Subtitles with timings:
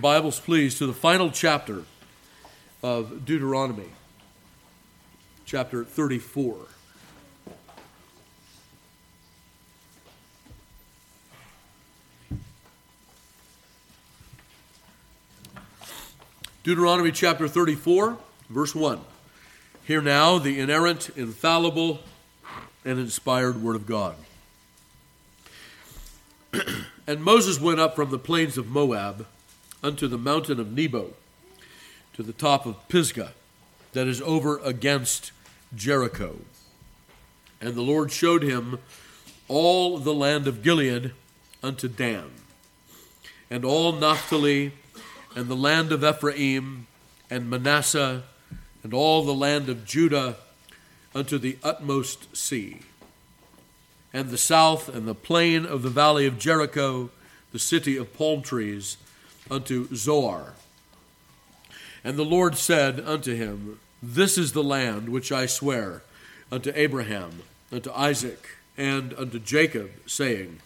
[0.00, 1.82] Bibles, please, to the final chapter
[2.84, 3.88] of Deuteronomy,
[5.44, 6.56] chapter 34.
[16.62, 18.18] Deuteronomy chapter 34,
[18.50, 19.00] verse 1.
[19.84, 22.00] Hear now the inerrant, infallible,
[22.84, 24.14] and inspired Word of God.
[27.06, 29.26] and Moses went up from the plains of Moab
[29.82, 31.14] unto the mountain of Nebo,
[32.14, 33.32] to the top of Pisgah,
[33.92, 35.32] that is over against
[35.74, 36.38] Jericho.
[37.60, 38.78] And the Lord showed him
[39.48, 41.12] all the land of Gilead
[41.62, 42.30] unto Dan,
[43.50, 44.72] and all Naphtali,
[45.34, 46.86] and the land of Ephraim,
[47.30, 48.24] and Manasseh,
[48.82, 50.36] and all the land of Judah
[51.14, 52.80] unto the utmost sea,
[54.12, 57.10] and the south, and the plain of the valley of Jericho,
[57.52, 58.96] the city of palm trees,
[59.50, 60.54] unto Zoar.
[62.04, 66.02] And the Lord said unto him, This is the land which I swear
[66.50, 70.60] unto Abraham, unto Isaac, and unto Jacob, saying,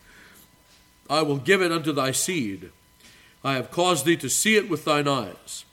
[1.09, 2.71] I will give it unto thy seed.
[3.43, 5.65] I have caused thee to see it with thine eyes,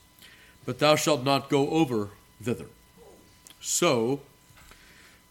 [0.66, 2.10] but thou shalt not go over
[2.42, 2.66] thither.
[3.62, 4.22] So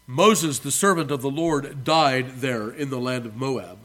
[0.07, 3.79] Moses, the servant of the Lord, died there in the land of Moab,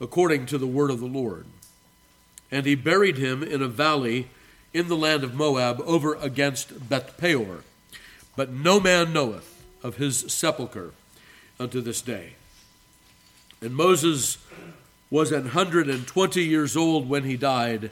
[0.00, 1.46] according to the word of the Lord
[2.50, 4.28] and he buried him in a valley
[4.72, 7.64] in the land of Moab over against Beth Peor.
[8.36, 10.92] But no man knoweth of his sepulchre
[11.58, 12.34] unto this day.
[13.60, 14.38] And Moses
[15.10, 17.90] was an hundred and twenty years old when he died.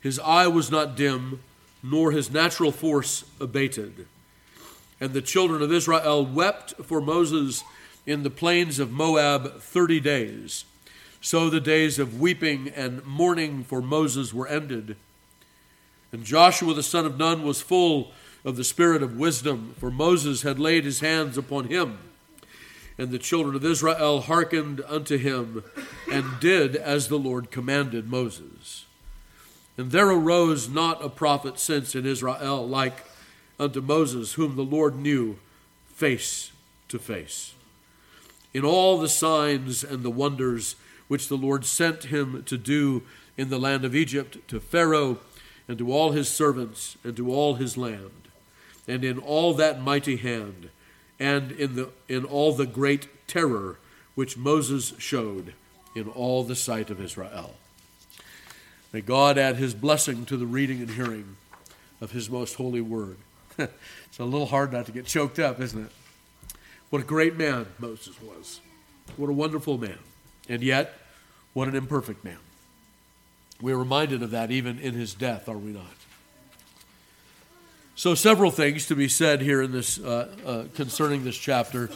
[0.00, 1.40] His eye was not dim,
[1.82, 4.06] nor his natural force abated.
[5.00, 7.64] And the children of Israel wept for Moses
[8.06, 10.64] in the plains of Moab thirty days.
[11.24, 14.96] So the days of weeping and mourning for Moses were ended.
[16.10, 18.10] And Joshua the son of Nun was full
[18.44, 21.98] of the spirit of wisdom, for Moses had laid his hands upon him.
[22.98, 25.62] And the children of Israel hearkened unto him
[26.10, 28.86] and did as the Lord commanded Moses.
[29.78, 33.04] And there arose not a prophet since in Israel like
[33.60, 35.38] unto Moses, whom the Lord knew
[35.86, 36.50] face
[36.88, 37.54] to face.
[38.52, 40.74] In all the signs and the wonders
[41.12, 43.02] which the Lord sent him to do
[43.36, 45.18] in the land of Egypt to Pharaoh
[45.68, 48.28] and to all his servants and to all his land,
[48.88, 50.70] and in all that mighty hand,
[51.20, 53.78] and in, the, in all the great terror
[54.14, 55.52] which Moses showed
[55.94, 57.56] in all the sight of Israel.
[58.90, 61.36] May God add his blessing to the reading and hearing
[62.00, 63.18] of his most holy word.
[63.58, 65.92] it's a little hard not to get choked up, isn't it?
[66.88, 68.62] What a great man Moses was.
[69.18, 69.98] What a wonderful man.
[70.48, 70.94] And yet,
[71.52, 72.38] what an imperfect man.
[73.60, 75.84] We're reminded of that even in his death, are we not?
[77.94, 81.90] So, several things to be said here in this uh, uh, concerning this chapter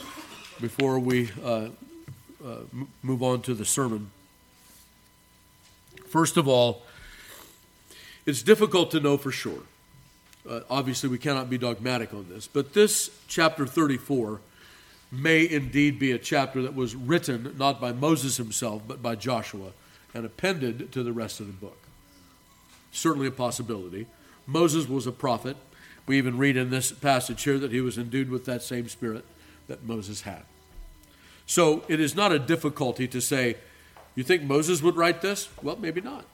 [0.61, 1.69] before we uh,
[2.45, 2.55] uh
[3.01, 4.11] move on to the sermon.
[6.07, 6.83] First of all,
[8.25, 9.63] it's difficult to know for sure.
[10.47, 14.39] Uh, obviously, we cannot be dogmatic on this, but this chapter 34
[15.11, 19.71] may indeed be a chapter that was written not by Moses himself, but by Joshua
[20.13, 21.77] and appended to the rest of the book.
[22.91, 24.07] Certainly a possibility.
[24.45, 25.57] Moses was a prophet.
[26.07, 29.25] We even read in this passage here that he was endued with that same spirit
[29.67, 30.43] that Moses had.
[31.45, 33.57] So it is not a difficulty to say,
[34.15, 35.49] you think Moses would write this?
[35.61, 36.25] Well, maybe not.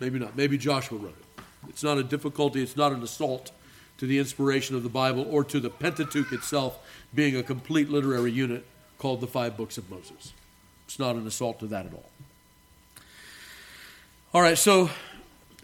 [0.00, 0.36] Maybe not.
[0.36, 1.42] Maybe Joshua wrote it.
[1.68, 3.50] It's not a difficulty, it's not an assault
[3.98, 6.78] to the inspiration of the Bible or to the Pentateuch itself
[7.14, 8.64] being a complete literary unit
[8.98, 10.32] called the Five Books of Moses.
[10.86, 12.10] It's not an assault to that at all.
[14.32, 14.90] All right, so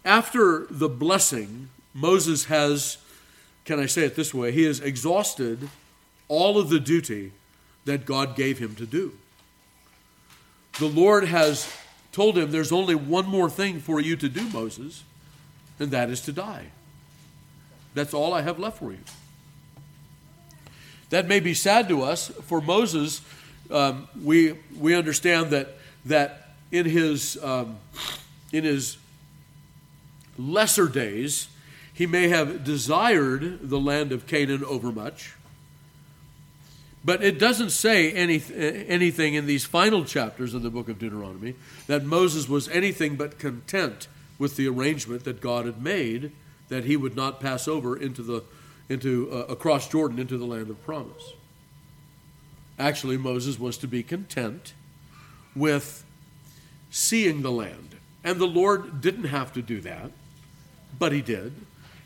[0.04, 2.98] after the blessing, Moses has,
[3.64, 5.68] can I say it this way, he has exhausted
[6.28, 7.32] all of the duty
[7.84, 9.12] that God gave him to do.
[10.78, 11.70] The Lord has
[12.10, 15.04] told him there's only one more thing for you to do, Moses,
[15.78, 16.66] and that is to die.
[17.94, 18.98] That's all I have left for you.
[21.10, 22.28] That may be sad to us.
[22.28, 23.20] For Moses,
[23.70, 25.76] um, we, we understand that,
[26.06, 27.78] that in, his, um,
[28.52, 28.96] in his
[30.36, 31.48] lesser days,
[31.92, 35.34] he may have desired the land of Canaan overmuch.
[37.04, 41.54] But it doesn't say any, anything in these final chapters of the book of Deuteronomy
[41.86, 44.08] that Moses was anything but content
[44.38, 46.32] with the arrangement that God had made
[46.68, 48.42] that he would not pass over into the
[48.88, 51.32] into uh, across Jordan into the land of promise.
[52.78, 54.74] Actually, Moses was to be content
[55.54, 56.04] with
[56.90, 60.10] seeing the land, and the Lord didn't have to do that.
[60.98, 61.52] but he did.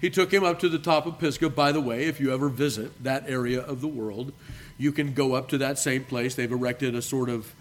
[0.01, 1.51] He took him up to the top of Pisgah.
[1.51, 4.33] By the way, if you ever visit that area of the world,
[4.77, 6.35] you can go up to that same place.
[6.35, 7.53] They've erected a sort of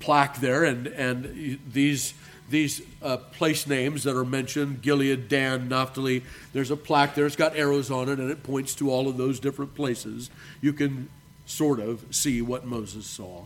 [0.00, 2.14] plaque there, and, and these,
[2.48, 6.22] these uh, place names that are mentioned Gilead, Dan, Naphtali
[6.52, 7.26] there's a plaque there.
[7.26, 10.30] It's got arrows on it, and it points to all of those different places.
[10.60, 11.08] You can
[11.44, 13.44] sort of see what Moses saw,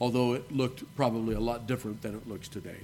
[0.00, 2.78] although it looked probably a lot different than it looks today.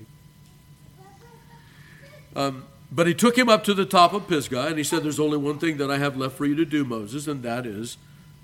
[2.35, 5.21] Um, but he took him up to the top of Pisgah, and he said, There's
[5.21, 7.97] only one thing that I have left for you to do, Moses, and that is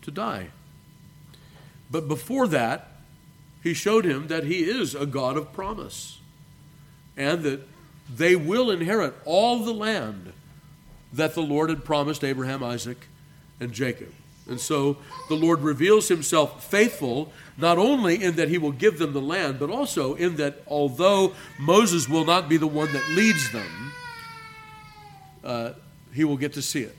[0.02, 0.48] to die.
[1.90, 2.88] But before that,
[3.62, 6.19] he showed him that he is a God of promise
[7.16, 7.60] and that
[8.14, 10.32] they will inherit all the land
[11.12, 13.08] that the Lord had promised Abraham, Isaac,
[13.58, 14.12] and Jacob.
[14.48, 14.96] And so
[15.28, 19.58] the Lord reveals himself faithful, not only in that he will give them the land,
[19.58, 23.92] but also in that although Moses will not be the one that leads them,
[25.44, 25.72] uh,
[26.12, 26.96] he will get to see it.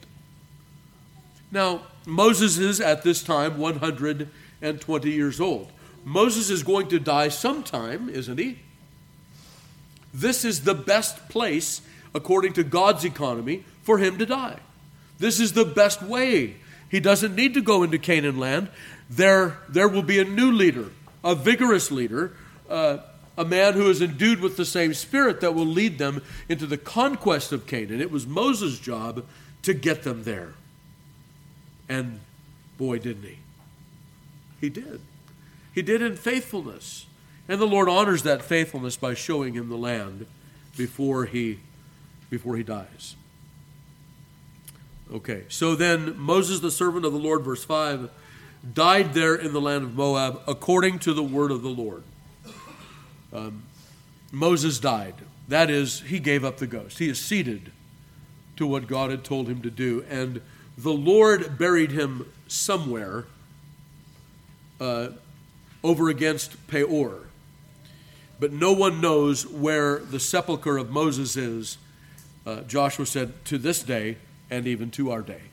[1.52, 5.72] Now, Moses is at this time 120 years old.
[6.06, 8.60] Moses is going to die sometime, isn't he?
[10.14, 11.82] This is the best place,
[12.14, 14.60] according to God's economy, for him to die.
[15.20, 16.56] This is the best way.
[16.90, 18.70] He doesn't need to go into Canaan land.
[19.10, 20.90] There, there will be a new leader,
[21.24, 22.34] a vigorous leader,
[22.70, 22.98] uh,
[23.38, 26.78] a man who is endued with the same spirit that will lead them into the
[26.78, 28.02] conquest of Canaan.
[28.02, 29.26] It was Moses' job
[29.64, 30.54] to get them there.
[31.88, 32.20] And
[32.78, 33.38] boy, didn't he!
[34.60, 35.02] He did.
[35.74, 37.06] He did in faithfulness.
[37.52, 40.26] And the Lord honors that faithfulness by showing him the land
[40.78, 41.60] before he,
[42.30, 43.18] before he dies.
[45.12, 48.10] Okay, so then Moses, the servant of the Lord, verse 5,
[48.74, 52.04] died there in the land of Moab according to the word of the Lord.
[53.34, 53.64] Um,
[54.32, 55.16] Moses died.
[55.50, 57.00] That is, he gave up the ghost.
[57.00, 57.74] He acceded
[58.56, 60.06] to what God had told him to do.
[60.10, 60.40] And
[60.78, 63.26] the Lord buried him somewhere
[64.80, 65.10] uh,
[65.84, 67.24] over against Peor.
[68.42, 71.78] But no one knows where the sepulchre of Moses is.
[72.44, 74.18] Uh, Joshua said, to this day
[74.50, 75.44] and even to our day.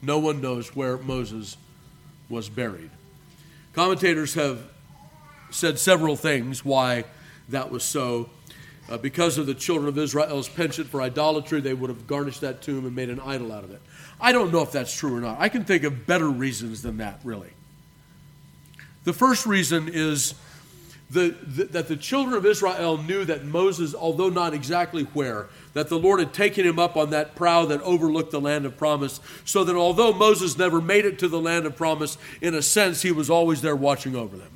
[0.00, 1.56] No one knows where Moses
[2.28, 2.90] was buried.
[3.72, 4.60] Commentators have
[5.50, 7.04] said several things why
[7.48, 8.30] that was so.
[8.88, 12.62] Uh, because of the children of Israel's penchant for idolatry, they would have garnished that
[12.62, 13.82] tomb and made an idol out of it.
[14.20, 15.40] I don't know if that's true or not.
[15.40, 17.50] I can think of better reasons than that, really.
[19.02, 20.34] The first reason is
[21.12, 25.88] the, the, that the children of Israel knew that Moses, although not exactly where, that
[25.88, 29.20] the Lord had taken him up on that prow that overlooked the land of promise,
[29.44, 33.02] so that although Moses never made it to the land of promise, in a sense,
[33.02, 34.48] he was always there watching over them.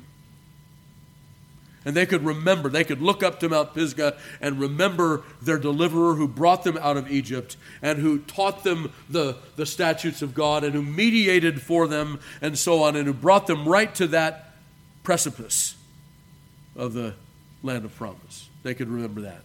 [1.85, 6.15] And they could remember, they could look up to Mount Pisgah and remember their deliverer
[6.15, 10.63] who brought them out of Egypt and who taught them the, the statutes of God
[10.63, 14.55] and who mediated for them and so on and who brought them right to that
[15.03, 15.76] precipice
[16.77, 17.13] of the
[17.63, 18.49] land of promise.
[18.63, 19.41] They could remember that.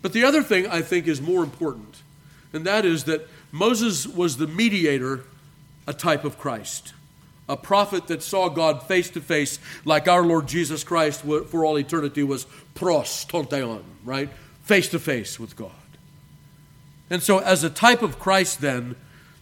[0.00, 2.02] But the other thing I think is more important,
[2.52, 5.24] and that is that Moses was the mediator,
[5.86, 6.92] a type of Christ
[7.48, 11.78] a prophet that saw God face to face, like our Lord Jesus Christ for all
[11.78, 14.28] eternity was pros ton theon, right?
[14.62, 15.70] Face to face with God.
[17.10, 18.96] And so, as a type of Christ, then,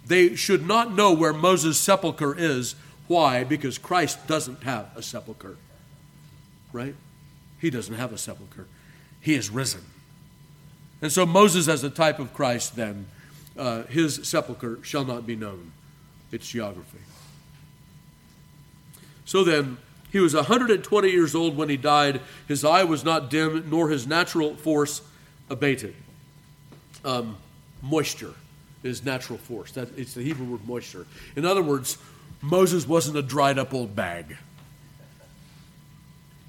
[0.07, 2.77] they should not know where Moses' sepulchre is.
[3.09, 3.43] Why?
[3.43, 5.57] Because Christ doesn't have a sepulchre,
[6.73, 6.95] right?
[7.59, 8.67] He doesn't have a sepulchre.
[9.21, 9.83] He is risen.
[11.03, 13.07] And so, Moses, as a type of Christ, then,
[13.59, 15.73] uh, his sepulchre shall not be known.
[16.33, 16.99] It's geography.
[19.25, 19.79] So then,
[20.11, 22.21] he was 120 years old when he died.
[22.49, 25.03] His eye was not dim, nor his natural force
[25.51, 25.95] abated.
[27.05, 27.37] Um,
[27.83, 28.35] moisture
[28.83, 29.73] is natural force.
[29.73, 31.07] That, it's the Hebrew word moisture.
[31.35, 31.99] In other words,
[32.41, 34.37] Moses wasn't a dried up old bag.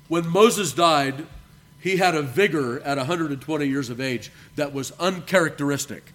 [0.07, 1.25] When Moses died,
[1.79, 6.13] he had a vigor at 120 years of age that was uncharacteristic,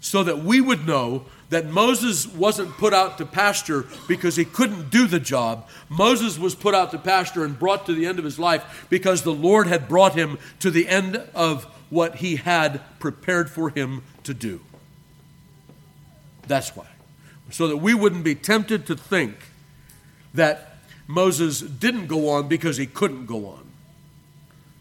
[0.00, 4.90] so that we would know that Moses wasn't put out to pasture because he couldn't
[4.90, 5.68] do the job.
[5.88, 9.22] Moses was put out to pasture and brought to the end of his life because
[9.22, 14.02] the Lord had brought him to the end of what he had prepared for him
[14.24, 14.60] to do.
[16.48, 16.86] That's why.
[17.50, 19.36] So that we wouldn't be tempted to think
[20.34, 20.75] that
[21.06, 23.66] Moses didn't go on because he couldn't go on.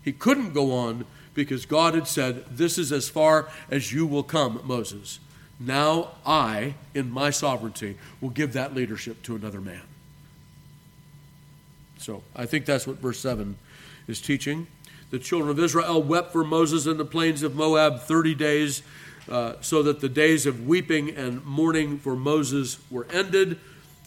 [0.04, 4.24] He couldn't go on because God had said, This is as far as you will
[4.24, 5.20] come, Moses.
[5.60, 9.82] Now I, in my sovereignty, will give that leadership to another man.
[11.98, 13.58] So I think that's what verse 7
[14.08, 14.68] is teaching.
[15.12, 18.84] The children of Israel wept for Moses in the plains of Moab 30 days.
[19.30, 23.60] uh, so that the days of weeping and mourning for Moses were ended.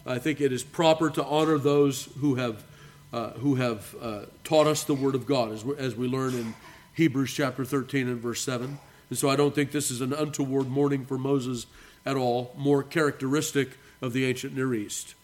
[0.09, 2.65] I think it is proper to honor those who have,
[3.12, 6.35] uh, who have uh, taught us the Word of God, as we, as we learn
[6.35, 6.55] in
[6.95, 8.79] Hebrews chapter 13 and verse 7.
[9.11, 11.67] And so I don't think this is an untoward mourning for Moses
[12.07, 15.15] at all, more characteristic of the ancient Near East.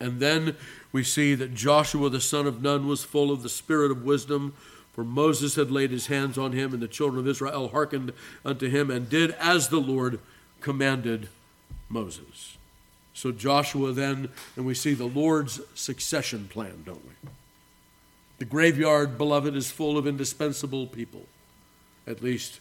[0.00, 0.56] And then
[0.90, 4.54] we see that Joshua the son of Nun was full of the spirit of wisdom,
[4.94, 8.70] for Moses had laid his hands on him, and the children of Israel hearkened unto
[8.70, 10.18] him and did as the Lord
[10.62, 11.28] commanded
[11.90, 12.56] Moses.
[13.12, 17.30] So Joshua then, and we see the Lord's succession plan, don't we?
[18.38, 21.26] The graveyard, beloved, is full of indispensable people,
[22.06, 22.60] at least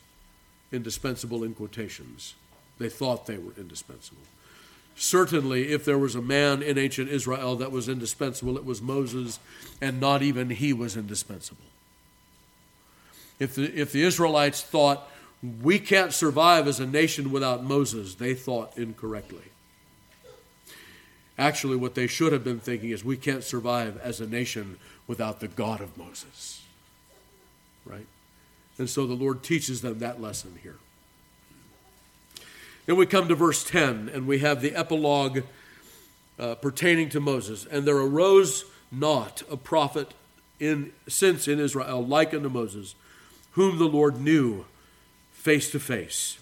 [0.72, 2.36] indispensable in quotations.
[2.77, 4.24] They thought they were indispensable.
[4.96, 9.39] Certainly, if there was a man in ancient Israel that was indispensable, it was Moses,
[9.79, 11.63] and not even he was indispensable.
[13.39, 15.10] If the, if the Israelites thought,
[15.62, 19.44] we can't survive as a nation without Moses, they thought incorrectly.
[21.39, 24.77] Actually, what they should have been thinking is, we can't survive as a nation
[25.08, 26.62] without the God of Moses.
[27.86, 28.05] Right?
[28.77, 30.75] And so the Lord teaches them that lesson here.
[32.86, 35.43] Then we come to verse 10, and we have the epilogue
[36.38, 37.65] uh, pertaining to Moses.
[37.65, 40.13] And there arose not a prophet
[40.60, 42.96] in, since in Israel like unto Moses,
[43.51, 44.65] whom the Lord knew
[45.31, 46.38] face to face.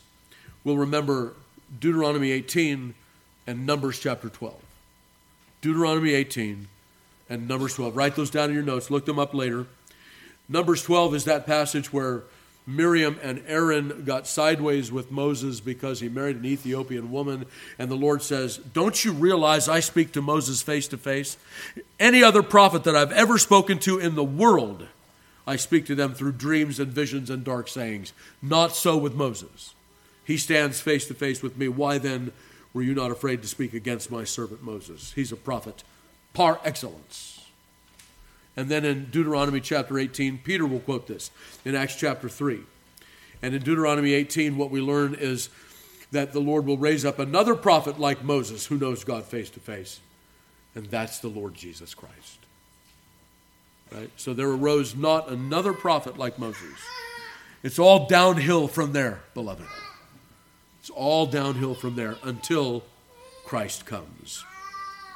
[0.63, 1.33] We'll remember
[1.79, 2.95] Deuteronomy 18
[3.45, 4.66] and Numbers chapter 12.
[5.61, 6.67] Deuteronomy 18
[7.29, 7.95] and Numbers 12.
[7.95, 9.67] Write those down in your notes, look them up later.
[10.49, 12.23] Numbers 12 is that passage where
[12.65, 17.45] Miriam and Aaron got sideways with Moses because he married an Ethiopian woman.
[17.79, 21.37] And the Lord says, Don't you realize I speak to Moses face to face?
[21.97, 24.85] Any other prophet that I've ever spoken to in the world,
[25.47, 28.11] I speak to them through dreams and visions and dark sayings.
[28.41, 29.73] Not so with Moses.
[30.25, 31.69] He stands face to face with me.
[31.69, 32.33] Why then
[32.77, 35.13] were you not afraid to speak against my servant Moses?
[35.13, 35.83] He's a prophet
[36.35, 37.43] par excellence.
[38.55, 41.31] And then in Deuteronomy chapter 18, Peter will quote this
[41.65, 42.59] in Acts chapter 3.
[43.41, 45.49] And in Deuteronomy 18, what we learn is
[46.11, 49.59] that the Lord will raise up another prophet like Moses who knows God face to
[49.59, 49.99] face.
[50.75, 52.37] And that's the Lord Jesus Christ.
[53.91, 54.11] Right?
[54.17, 56.77] So there arose not another prophet like Moses.
[57.63, 59.65] It's all downhill from there, beloved.
[60.87, 62.81] It's all downhill from there until
[63.43, 64.45] Christ comes.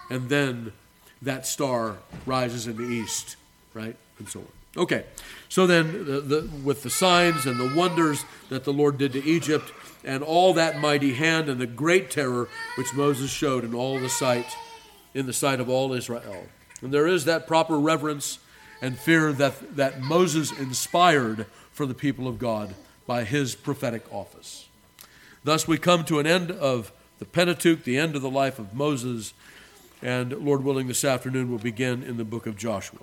[0.09, 0.73] And then
[1.21, 3.37] that star rises in the east,
[3.73, 3.95] right?
[4.19, 4.47] And so on.
[4.75, 5.05] Okay,
[5.47, 9.23] so then the, the, with the signs and the wonders that the Lord did to
[9.23, 9.71] Egypt,
[10.03, 14.09] and all that mighty hand and the great terror which Moses showed in all the
[14.09, 14.47] sight,
[15.13, 16.47] in the sight of all Israel.
[16.81, 18.39] And there is that proper reverence
[18.81, 22.75] and fear that, that Moses inspired for the people of God
[23.07, 24.67] by his prophetic office.
[25.43, 28.73] Thus, we come to an end of the Pentateuch, the end of the life of
[28.73, 29.33] Moses,
[30.01, 32.99] and Lord willing, this afternoon we'll begin in the book of Joshua.